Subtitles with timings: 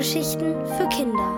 [0.00, 1.28] Hörgeschichten für Kinder.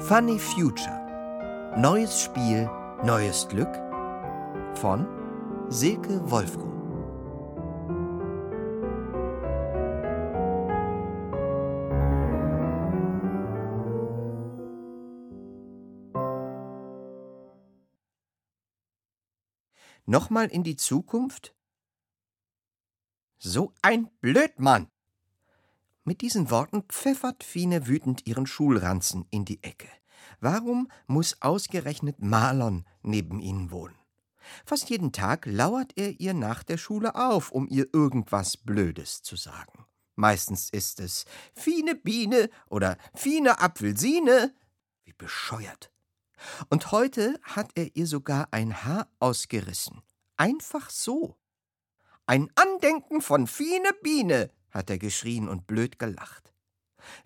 [0.00, 1.74] Funny Future.
[1.76, 2.70] Neues Spiel,
[3.04, 3.68] neues Glück
[4.72, 5.06] von
[5.68, 6.72] Silke Wolfrum.
[20.06, 21.54] Nochmal in die Zukunft?
[23.36, 24.88] So ein Blödmann!
[26.04, 29.88] Mit diesen Worten pfeffert Fine wütend ihren Schulranzen in die Ecke.
[30.40, 33.94] Warum muss ausgerechnet Marlon neben ihnen wohnen?
[34.66, 39.36] Fast jeden Tag lauert er ihr nach der Schule auf, um ihr irgendwas Blödes zu
[39.36, 39.86] sagen.
[40.16, 44.52] Meistens ist es Fine Biene oder Fine Apfelsine.
[45.04, 45.92] Wie bescheuert.
[46.68, 50.02] Und heute hat er ihr sogar ein Haar ausgerissen.
[50.36, 51.36] Einfach so.
[52.26, 56.52] Ein Andenken von Fine Biene, hat er geschrien und blöd gelacht.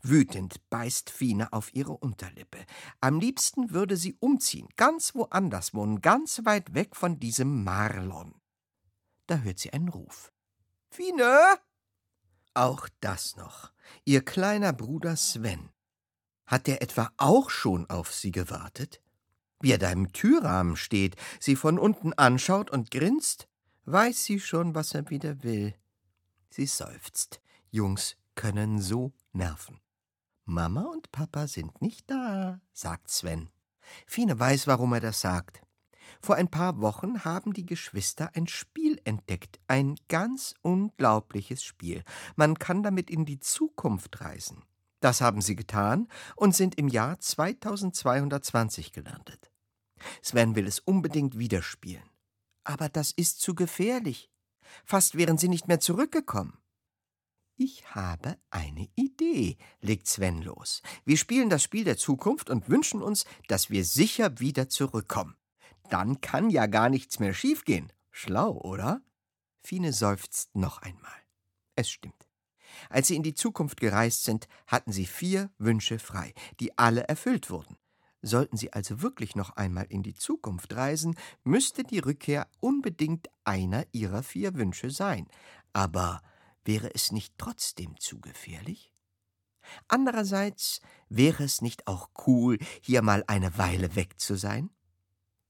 [0.02, 2.64] Wütend beißt Fine auf ihre Unterlippe.
[3.00, 8.34] Am liebsten würde sie umziehen, ganz woanders wohnen, ganz weit weg von diesem Marlon.
[9.26, 10.32] Da hört sie einen Ruf.
[10.90, 11.58] Fine!
[12.54, 13.70] Auch das noch.
[14.04, 15.70] Ihr kleiner Bruder Sven.
[16.46, 19.02] Hat der etwa auch schon auf sie gewartet?
[19.60, 23.48] Wie er da im Türrahmen steht, sie von unten anschaut und grinst,
[23.84, 25.74] weiß sie schon, was er wieder will.
[26.56, 27.42] Sie seufzt.
[27.70, 29.78] Jungs können so nerven.
[30.46, 33.50] Mama und Papa sind nicht da, sagt Sven.
[34.06, 35.60] Fine weiß, warum er das sagt.
[36.22, 42.02] Vor ein paar Wochen haben die Geschwister ein Spiel entdeckt, ein ganz unglaubliches Spiel.
[42.36, 44.64] Man kann damit in die Zukunft reisen.
[45.00, 49.50] Das haben sie getan und sind im Jahr 2220 gelandet.
[50.22, 52.08] Sven will es unbedingt wieder spielen.
[52.64, 54.30] Aber das ist zu gefährlich.
[54.84, 56.58] Fast wären sie nicht mehr zurückgekommen.
[57.58, 60.82] Ich habe eine Idee, legt Sven los.
[61.06, 65.36] Wir spielen das Spiel der Zukunft und wünschen uns, dass wir sicher wieder zurückkommen.
[65.88, 67.92] Dann kann ja gar nichts mehr schiefgehen.
[68.10, 69.00] Schlau, oder?
[69.62, 71.16] Fine seufzt noch einmal.
[71.76, 72.28] Es stimmt.
[72.90, 77.48] Als sie in die Zukunft gereist sind, hatten sie vier Wünsche frei, die alle erfüllt
[77.50, 77.76] wurden.
[78.22, 83.86] Sollten sie also wirklich noch einmal in die Zukunft reisen, müsste die Rückkehr unbedingt einer
[83.92, 85.28] ihrer vier Wünsche sein.
[85.72, 86.20] Aber
[86.64, 88.92] wäre es nicht trotzdem zu gefährlich?
[89.88, 94.70] Andererseits wäre es nicht auch cool, hier mal eine Weile weg zu sein?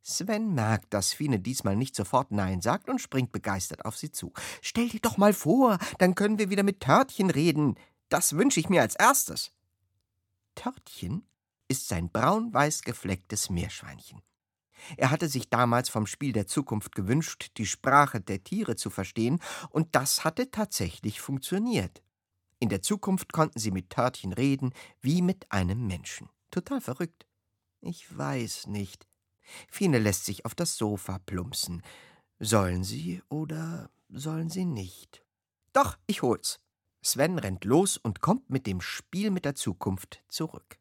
[0.03, 4.33] Sven merkt, dass Fine diesmal nicht sofort Nein sagt und springt begeistert auf sie zu.
[4.63, 7.75] Stell dir doch mal vor, dann können wir wieder mit Törtchen reden.
[8.09, 9.53] Das wünsche ich mir als erstes.
[10.55, 11.27] Törtchen
[11.69, 14.23] ist sein braun-weiß geflecktes Meerschweinchen.
[14.97, 19.41] Er hatte sich damals vom Spiel der Zukunft gewünscht, die Sprache der Tiere zu verstehen,
[19.71, 22.03] und das hatte tatsächlich funktioniert.
[22.59, 26.29] In der Zukunft konnten sie mit Törtchen reden, wie mit einem Menschen.
[26.51, 27.27] Total verrückt.
[27.81, 29.07] Ich weiß nicht.
[29.69, 31.83] Fine lässt sich auf das Sofa plumpsen.
[32.39, 35.25] Sollen sie oder sollen sie nicht?
[35.73, 36.61] Doch, ich hol's.
[37.03, 40.79] Sven rennt los und kommt mit dem Spiel mit der Zukunft zurück.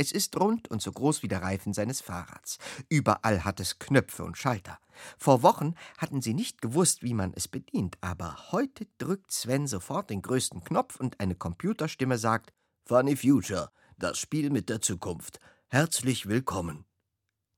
[0.00, 2.58] Es ist rund und so groß wie der Reifen seines Fahrrads.
[2.88, 4.78] Überall hat es Knöpfe und Schalter.
[5.18, 10.10] Vor Wochen hatten sie nicht gewusst, wie man es bedient, aber heute drückt Sven sofort
[10.10, 12.52] den größten Knopf und eine Computerstimme sagt:
[12.84, 15.40] Funny Future, das Spiel mit der Zukunft.
[15.66, 16.84] Herzlich willkommen.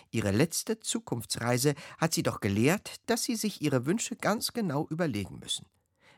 [0.09, 5.39] Ihre letzte Zukunftsreise hat sie doch gelehrt, dass sie sich ihre Wünsche ganz genau überlegen
[5.39, 5.65] müssen.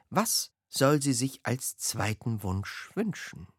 [0.10, 3.50] Was soll sie sich als zweiten Wunsch wünschen?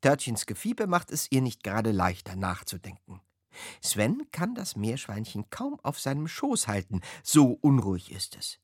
[0.00, 3.20] Törtchens Gefiepe macht es ihr nicht gerade leichter nachzudenken.
[3.82, 8.60] Sven kann das Meerschweinchen kaum auf seinem Schoß halten, so unruhig ist es.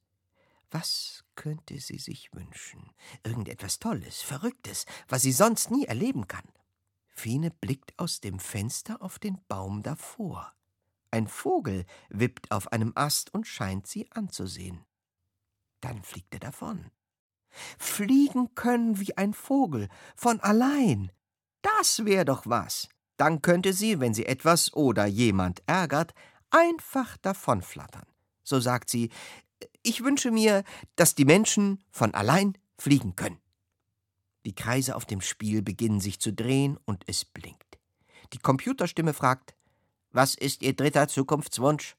[0.71, 2.93] Was könnte sie sich wünschen?
[3.25, 6.47] Irgendetwas Tolles, Verrücktes, was sie sonst nie erleben kann.
[7.17, 10.53] Fine blickt aus dem Fenster auf den Baum davor.
[11.11, 14.85] Ein Vogel wippt auf einem Ast und scheint sie anzusehen.
[15.81, 16.91] Dann fliegt er davon.
[17.79, 21.11] Fliegen können wie ein Vogel, von allein.
[21.63, 22.89] Das wär doch was.
[23.17, 26.12] Dann könnte sie, wenn sie etwas oder jemand ärgert,
[26.51, 28.07] einfach davonflattern.
[28.43, 29.11] So sagt sie,
[29.83, 30.65] ich wünsche mir,
[30.97, 33.41] dass die Menschen von allein fliegen können.
[34.47, 37.79] Die Kreise auf dem Spiel beginnen sich zu drehen und es blinkt.
[38.33, 39.57] Die Computerstimme fragt,
[40.13, 41.97] was ist Ihr dritter Zukunftswunsch?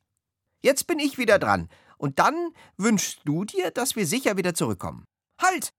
[0.62, 1.68] Jetzt bin ich wieder dran.
[1.98, 5.04] Und dann wünschst du dir, dass wir sicher wieder zurückkommen.
[5.42, 5.74] Halt!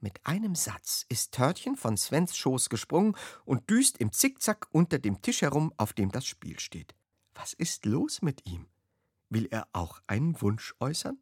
[0.00, 5.20] Mit einem Satz ist Törtchen von Svens Schoß gesprungen und düst im Zickzack unter dem
[5.20, 6.94] Tisch herum, auf dem das Spiel steht.
[7.34, 8.66] Was ist los mit ihm?
[9.28, 11.18] Will er auch einen Wunsch äußern?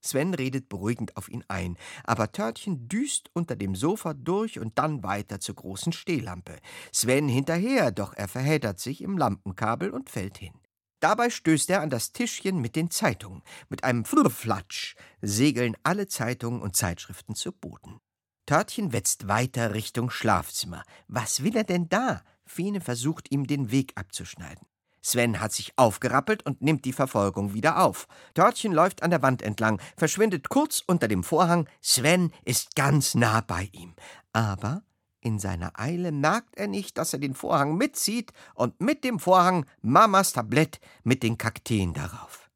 [0.00, 5.02] Sven redet beruhigend auf ihn ein, aber Törtchen düst unter dem Sofa durch und dann
[5.02, 6.58] weiter zur großen Stehlampe.
[6.92, 10.54] Sven hinterher, doch er verheddert sich im Lampenkabel und fällt hin.
[11.00, 13.42] Dabei stößt er an das Tischchen mit den Zeitungen.
[13.68, 17.98] Mit einem Flurflatsch segeln alle Zeitungen und Zeitschriften zu Boden.
[18.46, 20.82] Törtchen wetzt weiter Richtung Schlafzimmer.
[21.08, 22.22] Was will er denn da?
[22.44, 24.66] Fine versucht ihm den Weg abzuschneiden.
[25.02, 28.06] Sven hat sich aufgerappelt und nimmt die Verfolgung wieder auf.
[28.34, 31.68] Törtchen läuft an der Wand entlang, verschwindet kurz unter dem Vorhang.
[31.80, 33.94] Sven ist ganz nah bei ihm.
[34.32, 34.82] Aber
[35.20, 39.66] in seiner Eile merkt er nicht, dass er den Vorhang mitzieht und mit dem Vorhang
[39.82, 42.50] Mamas Tablett mit den Kakteen darauf.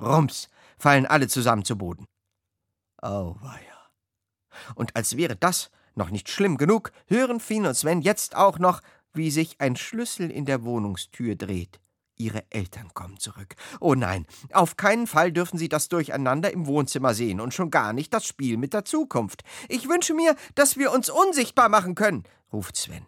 [0.00, 0.48] Rums
[0.78, 2.04] fallen alle zusammen zu Boden.
[2.98, 3.90] Auweia.
[4.74, 8.80] Und als wäre das noch nicht schlimm genug, hören Fien und Sven jetzt auch noch,
[9.12, 11.80] wie sich ein Schlüssel in der Wohnungstür dreht.
[12.18, 13.54] Ihre Eltern kommen zurück.
[13.80, 17.92] Oh nein, auf keinen Fall dürfen Sie das Durcheinander im Wohnzimmer sehen und schon gar
[17.92, 19.42] nicht das Spiel mit der Zukunft.
[19.68, 23.06] Ich wünsche mir, dass wir uns unsichtbar machen können, ruft Sven.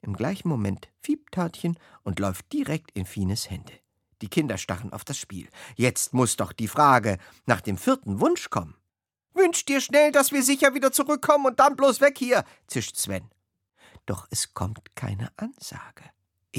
[0.00, 3.72] Im gleichen Moment fiebt Törtchen und läuft direkt in Fines Hände.
[4.22, 5.48] Die Kinder starren auf das Spiel.
[5.76, 8.74] Jetzt muss doch die Frage nach dem vierten Wunsch kommen.
[9.34, 13.30] Wünsch dir schnell, dass wir sicher wieder zurückkommen und dann bloß weg hier, zischt Sven.
[14.06, 16.04] Doch es kommt keine Ansage.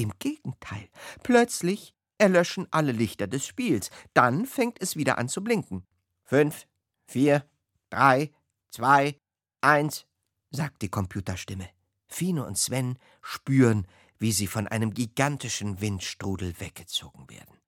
[0.00, 0.88] Im Gegenteil,
[1.22, 3.90] plötzlich erlöschen alle Lichter des Spiels.
[4.14, 5.86] Dann fängt es wieder an zu blinken.
[6.24, 6.66] Fünf,
[7.06, 7.46] vier,
[7.90, 8.32] drei,
[8.70, 9.20] zwei,
[9.60, 10.06] eins,
[10.50, 11.68] sagt die Computerstimme.
[12.06, 13.86] Fine und Sven spüren,
[14.16, 17.58] wie sie von einem gigantischen Windstrudel weggezogen werden.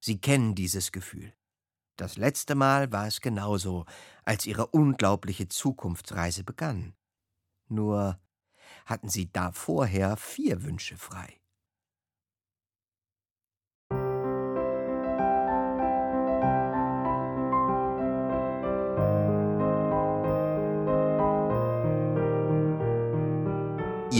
[0.00, 1.34] Sie kennen dieses Gefühl.
[1.96, 3.84] Das letzte Mal war es genauso,
[4.24, 6.94] als ihre unglaubliche Zukunftsreise begann.
[7.68, 8.18] Nur
[8.86, 11.41] hatten sie da vorher vier Wünsche frei.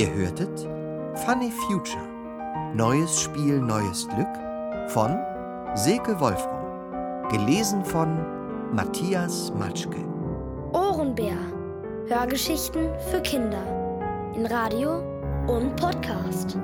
[0.03, 0.69] Ihr hörtet
[1.25, 2.03] Funny Future.
[2.75, 5.17] Neues Spiel, neues Glück von
[5.75, 7.29] Silke Wolfram.
[7.31, 8.19] Gelesen von
[8.75, 10.05] Matthias Matschke.
[10.73, 11.37] Ohrenbär.
[12.09, 13.63] Hörgeschichten für Kinder.
[14.35, 15.05] In Radio
[15.47, 16.59] und Podcast.